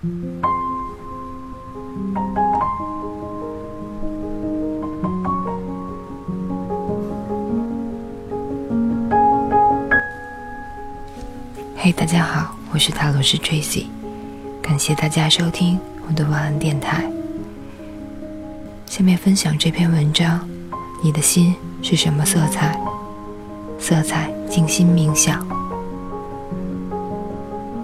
[0.00, 0.06] 嘿，
[11.96, 13.86] 大家好，我是塔罗斯 Tracy，
[14.62, 17.04] 感谢大家收听我的晚安电台。
[18.86, 20.48] 下面分享这篇文章：
[21.02, 22.80] 你的心是什么色彩？
[23.80, 25.44] 色彩静心冥想，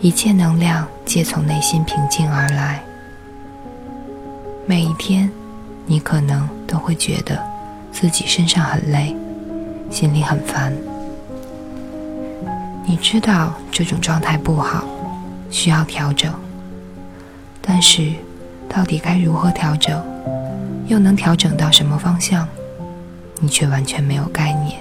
[0.00, 2.80] 一切能量皆从内心平静而来。
[4.64, 5.28] 每一天，
[5.86, 7.36] 你可能都会觉得
[7.90, 9.16] 自己身上很累，
[9.90, 10.72] 心里很烦。
[12.86, 14.84] 你知道这种状态不好，
[15.50, 16.32] 需要调整。
[17.60, 18.12] 但是，
[18.68, 20.00] 到底该如何调整，
[20.86, 22.46] 又能调整到什么方向，
[23.40, 24.80] 你却完全没有概念。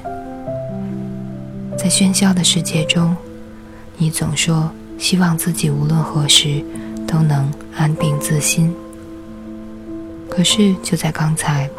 [1.76, 3.16] 在喧嚣的世界中，
[3.98, 6.64] 你总说希望自己无论何时
[7.08, 8.74] 都能安定自心。
[10.30, 11.70] 可是就在刚才，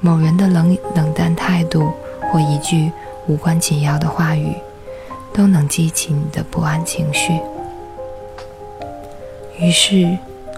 [0.00, 1.92] 某人的冷冷淡态度
[2.30, 2.92] 或一句
[3.26, 4.54] 无关紧要的话语，
[5.32, 7.32] 都能激起你的不安情绪。
[9.58, 10.16] 于是，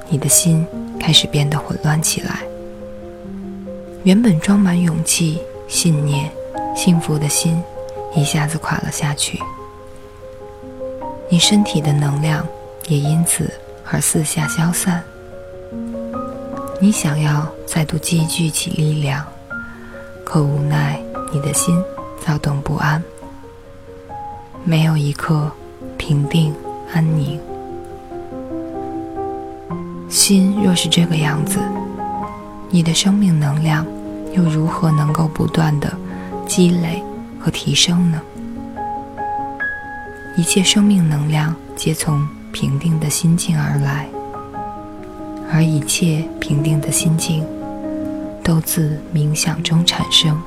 [0.08, 0.66] 你的心
[0.98, 2.40] 开始变得混乱起来。
[4.02, 6.30] 原本装满勇气、信念、
[6.74, 7.62] 幸福的心，
[8.14, 9.38] 一下子垮了下去。
[11.32, 12.44] 你身体的能量
[12.88, 13.48] 也因此
[13.88, 15.00] 而四下消散。
[16.80, 19.24] 你想要再度积聚起力量，
[20.24, 21.00] 可无奈
[21.32, 21.80] 你的心
[22.20, 23.00] 躁动不安，
[24.64, 25.48] 没有一刻
[25.96, 26.52] 平定
[26.92, 27.38] 安宁。
[30.08, 31.60] 心若是这个样子，
[32.70, 33.86] 你的生命能量
[34.32, 35.92] 又如何能够不断的
[36.44, 37.00] 积累
[37.38, 38.20] 和提升呢？
[40.36, 44.06] 一切生命能量皆从平定的心境而来。
[45.52, 47.44] 而一切平定的心境，
[48.44, 50.40] 都自冥想中产生。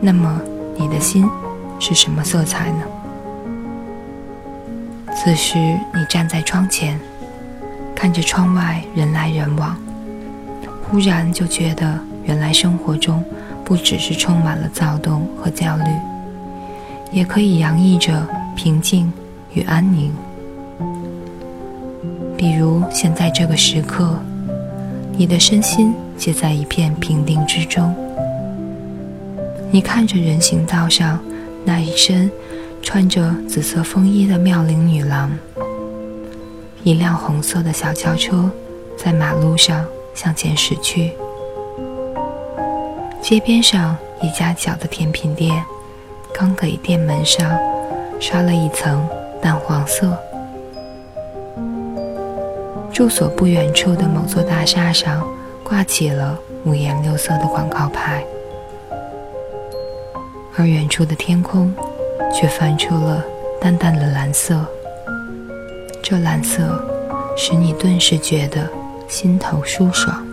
[0.00, 0.40] 那么，
[0.78, 1.28] 你的心
[1.80, 2.82] 是什么色彩呢？
[5.16, 5.58] 此时，
[5.92, 7.00] 你站在窗前，
[7.96, 9.76] 看着窗外人来人往，
[10.84, 13.24] 忽然就觉得，原来生活中
[13.64, 15.84] 不只是充满了躁动和焦虑，
[17.10, 19.12] 也可以洋溢着平静
[19.52, 20.14] 与安宁。
[22.36, 24.18] 比如现在这个时刻，
[25.16, 27.94] 你的身心皆在一片平定之中。
[29.70, 31.18] 你看着人行道上
[31.64, 32.30] 那一身
[32.82, 35.30] 穿着紫色风衣的妙龄女郎，
[36.84, 38.50] 一辆红色的小轿车
[38.96, 41.12] 在马路上向前驶去。
[43.20, 45.62] 街边上一家小的甜品店，
[46.34, 47.58] 刚给店门上
[48.20, 49.08] 刷了一层
[49.42, 50.16] 淡黄色。
[52.92, 55.26] 住所不远处的某座大厦上
[55.62, 58.24] 挂起了五颜六色的广告牌，
[60.56, 61.72] 而远处的天空
[62.34, 63.24] 却泛出了
[63.60, 64.64] 淡淡的蓝色。
[66.02, 66.84] 这蓝色
[67.36, 68.68] 使你顿时觉得
[69.06, 70.27] 心头舒爽。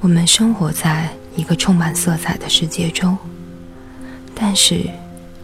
[0.00, 3.16] 我们生活在一个充满色彩的世界中，
[4.34, 4.88] 但是。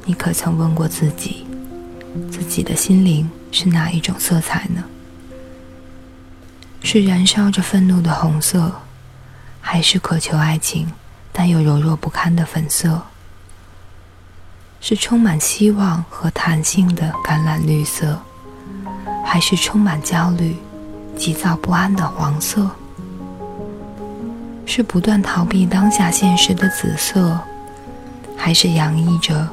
[0.06, 1.46] 你可曾问过自己，
[2.30, 4.84] 自己的心灵是哪一种色彩呢？
[6.82, 8.70] 是燃烧着愤怒的红色，
[9.62, 10.92] 还是渴求爱情
[11.32, 13.00] 但又柔弱不堪的粉色？
[14.82, 18.20] 是充满希望和弹性的橄榄绿色，
[19.24, 20.54] 还是充满焦虑、
[21.16, 22.70] 急躁不安的黄色？
[24.66, 27.38] 是不断逃避当下现实的紫色，
[28.36, 29.48] 还是洋溢着？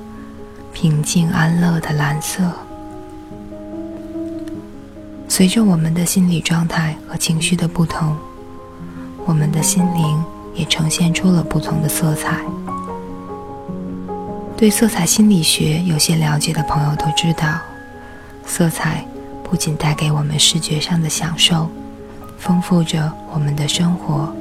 [0.73, 2.49] 平静安乐的蓝色，
[5.27, 8.15] 随着我们的心理状态和情绪的不同，
[9.25, 10.23] 我们的心灵
[10.55, 12.37] 也呈现出了不同的色彩。
[14.55, 17.59] 对色彩心理学有些了解的朋友都知道，
[18.45, 19.05] 色彩
[19.43, 21.69] 不仅带给我们视觉上的享受，
[22.39, 24.33] 丰富着我们的生活，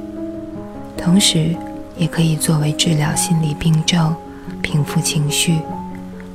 [1.03, 1.55] 同时
[1.97, 4.15] 也可以作为治疗心理病症、
[4.61, 5.59] 平复情绪。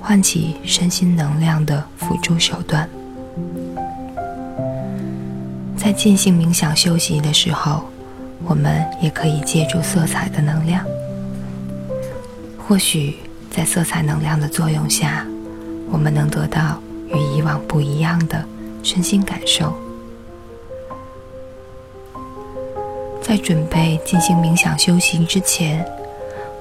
[0.00, 2.88] 唤起身心能量的辅助手段，
[5.76, 7.82] 在进行冥想休息的时候，
[8.44, 10.84] 我们也可以借助色彩的能量。
[12.56, 13.16] 或许
[13.50, 15.26] 在色彩能量的作用下，
[15.90, 18.44] 我们能得到与以往不一样的
[18.84, 19.76] 身心感受。
[23.26, 25.84] 在准备进行冥想修行之前，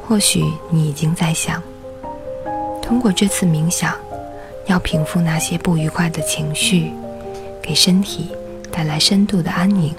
[0.01, 1.61] 或许你已经在想。
[2.81, 3.93] 通过这次冥想，
[4.65, 6.91] 要平复那些不愉快的情绪，
[7.61, 8.31] 给身体
[8.71, 9.93] 带来深度的安宁。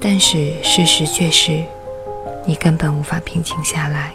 [0.00, 1.64] 但是事实却是，
[2.44, 4.12] 你根本无法平静下来，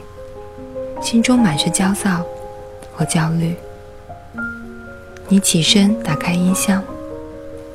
[1.02, 2.24] 心中满是焦躁
[2.94, 3.54] 和焦虑。
[5.28, 6.82] 你起身，打开音箱，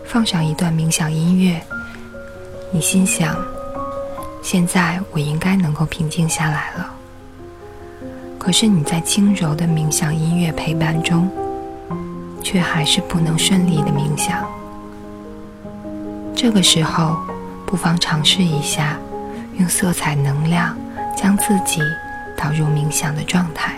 [0.02, 1.60] 放上一段冥想音乐。
[2.72, 3.36] 你心想：
[4.42, 6.92] 现在我应该能够平静下来了。
[8.38, 11.30] 可是你在轻柔的冥想音乐陪伴中，
[12.42, 14.44] 却还是不能顺利的冥想。
[16.34, 17.16] 这个时候，
[17.64, 18.98] 不妨尝试一下，
[19.58, 20.76] 用色彩能量
[21.16, 21.80] 将自己
[22.36, 23.74] 导入冥想的状态。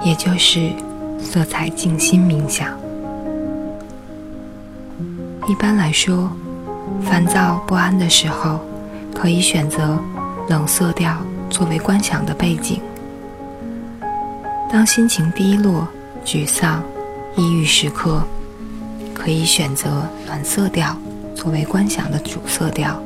[0.00, 0.72] 也就是
[1.20, 2.72] 色彩静心冥想。
[5.48, 6.30] 一般来说，
[7.02, 8.60] 烦躁不安的时候，
[9.14, 9.98] 可以选择
[10.46, 11.16] 冷色调
[11.48, 12.76] 作为观想的背景；
[14.70, 15.88] 当心情低落、
[16.22, 16.82] 沮丧、
[17.34, 18.22] 抑郁时刻，
[19.14, 20.94] 可以选择暖色调
[21.34, 23.02] 作为观想的主色调。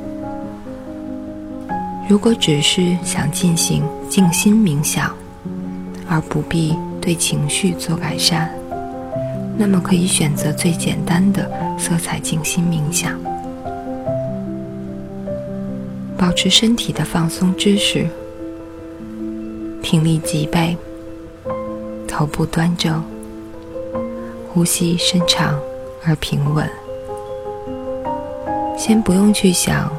[2.09, 5.09] 如果只是想进行静心冥想，
[6.09, 8.49] 而不必对情绪做改善，
[9.57, 13.19] 那么可以选择最简单的色彩静心冥想。
[16.17, 18.07] 保持身体的放松姿势，
[19.81, 20.75] 挺立脊背，
[22.07, 23.03] 头部端正，
[24.51, 25.59] 呼吸深长
[26.05, 26.69] 而平稳。
[28.77, 29.91] 先不用去想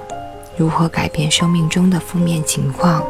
[0.57, 3.05] 如何改变生命中的负面情况，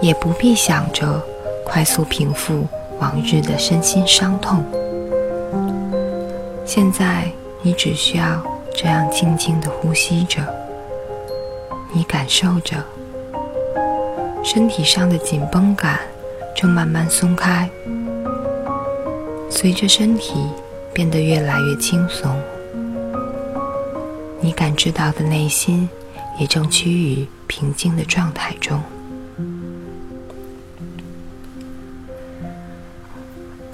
[0.00, 1.22] 也不必想着。
[1.72, 2.66] 快速平复
[2.98, 4.64] 往日的身心伤痛。
[6.72, 7.28] 现在
[7.62, 8.40] 你只需要
[8.72, 10.40] 这样静静的呼吸着，
[11.92, 12.76] 你感受着
[14.44, 15.98] 身体上的紧绷感
[16.54, 17.68] 正慢慢松开，
[19.50, 20.46] 随着身体
[20.94, 22.40] 变得越来越轻松，
[24.40, 25.88] 你感知到的内心
[26.38, 28.80] 也正趋于平静的状态中。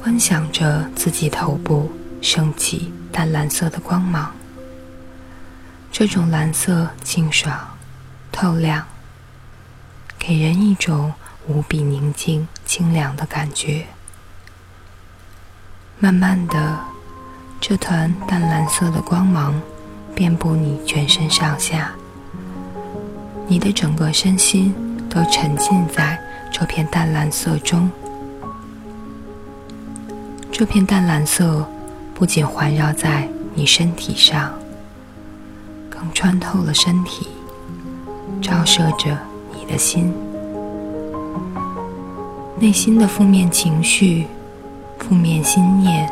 [0.03, 1.91] 观想着自己头部
[2.21, 4.33] 升起淡蓝色的光芒，
[5.93, 7.55] 这种蓝色清爽、
[8.33, 8.85] 透亮，
[10.19, 11.13] 给人一种
[11.47, 13.87] 无比宁静、清凉的感觉。
[15.99, 16.79] 慢慢的，
[17.61, 19.61] 这团淡蓝色的光芒
[20.15, 21.93] 遍布你全身上下，
[23.47, 24.75] 你的整个身心
[25.09, 26.21] 都沉浸在
[26.53, 27.91] 这片淡蓝色中。
[30.53, 31.67] 这片淡蓝色
[32.19, 34.51] 不仅环绕在你身体上，
[35.91, 37.29] 更穿透了身体，
[38.41, 39.19] 照射着
[39.55, 40.11] 你的心。
[42.59, 44.27] 内心的负面情绪、
[44.99, 46.11] 负面心念，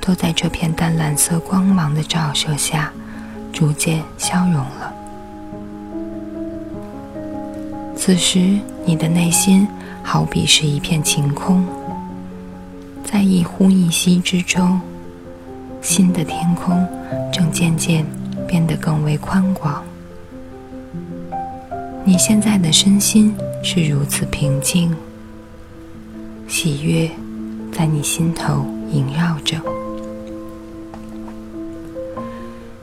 [0.00, 2.92] 都在这片淡蓝色光芒的照射下，
[3.52, 4.92] 逐渐消融了。
[7.96, 9.68] 此时，你的内心
[10.02, 11.64] 好比是一片晴空。
[13.04, 14.80] 在一呼一吸之中，
[15.80, 16.86] 新的天空
[17.32, 18.04] 正渐渐
[18.46, 19.84] 变得更为宽广。
[22.04, 24.94] 你现在的身心是如此平静，
[26.48, 27.10] 喜悦
[27.72, 29.56] 在你心头萦绕着。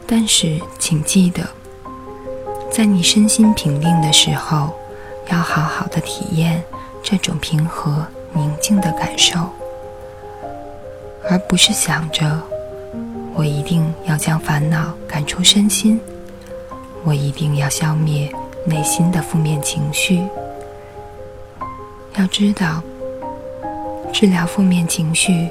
[0.05, 1.47] 但是，请记得，
[2.71, 4.73] 在你身心平定的时候，
[5.31, 6.61] 要好好的体验
[7.01, 9.39] 这种平和宁静的感受。
[11.29, 12.41] 而不是想着，
[13.35, 15.99] 我一定要将烦恼赶出身心，
[17.03, 18.31] 我一定要消灭
[18.65, 20.21] 内心的负面情绪。
[22.15, 22.81] 要知道，
[24.13, 25.49] 治疗负面情绪、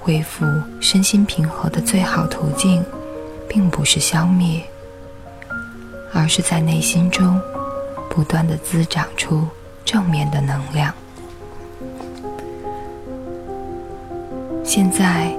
[0.00, 0.46] 恢复
[0.80, 2.82] 身心平和的最好途径，
[3.46, 4.62] 并不是消灭，
[6.12, 7.38] 而是在内心中
[8.08, 9.46] 不断的滋长出
[9.84, 10.92] 正面的能量。
[14.64, 15.30] 现在，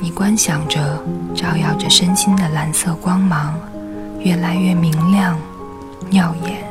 [0.00, 1.02] 你观想着
[1.34, 3.54] 照耀着身心的蓝色光芒，
[4.20, 5.38] 越来越明亮、
[6.10, 6.64] 耀眼。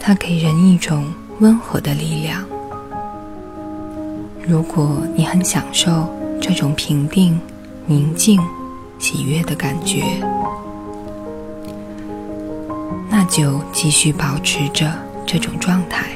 [0.00, 1.04] 它给人一种
[1.40, 2.44] 温和的力量。
[4.46, 6.08] 如果你很享受
[6.40, 7.38] 这种平定、
[7.86, 8.40] 宁静、
[8.98, 10.02] 喜悦的感觉，
[13.08, 14.90] 那就继续保持着
[15.26, 16.06] 这种状态。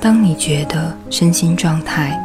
[0.00, 2.18] 当你觉得身心状态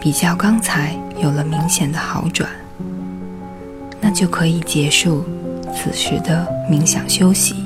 [0.00, 2.48] 比较刚才有了明显的好转，
[4.00, 5.24] 那就可以结束
[5.74, 7.56] 此时的冥想休息。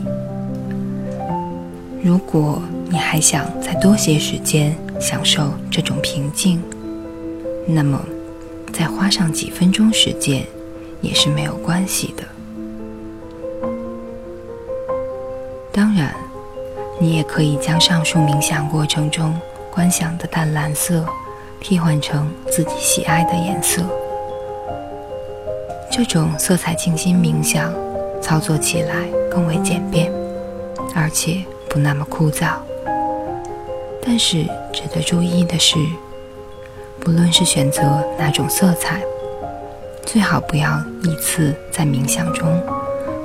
[2.02, 6.62] 如果你还想再多些时间享受这种平静，
[7.66, 8.00] 那么
[8.73, 10.42] 再花上几分钟时间
[11.02, 12.25] 也是没有关系的。
[15.70, 16.14] 当然，
[17.00, 19.35] 你也可以将上述冥想过程中
[19.71, 21.05] 观想的淡蓝色
[21.61, 23.83] 替换成自己喜爱的颜色。
[25.90, 27.73] 这种色彩静心冥想
[28.21, 30.12] 操作起来更为简便，
[30.95, 32.52] 而且不那么枯燥。
[34.05, 35.76] 但是值得注意的是，
[37.00, 37.83] 不论是选择
[38.19, 39.02] 哪种色彩，
[40.05, 42.61] 最好不要依次在冥想中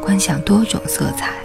[0.01, 1.42] 观想多种色彩。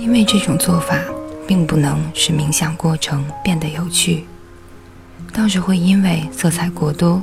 [0.00, 0.98] 因为这种做法
[1.46, 4.24] 并不能使冥想过程变得有趣，
[5.30, 7.22] 倒是会因为色彩过多，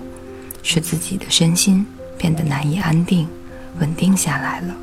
[0.62, 1.84] 使自己的身心
[2.20, 3.28] 变得难以安定、
[3.80, 4.76] 稳定下来了。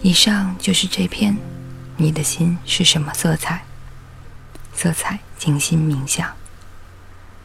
[0.00, 1.34] 以上就是这篇
[1.98, 3.62] 《你的心是什么色彩》
[4.80, 6.26] 色彩静心冥想。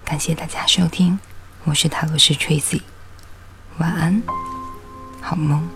[0.05, 1.19] 感谢大家收听，
[1.65, 2.79] 我是塔罗斯 Tracy，
[3.77, 4.23] 晚安，
[5.19, 5.67] 好梦。